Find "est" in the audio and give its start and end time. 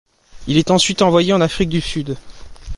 0.57-0.71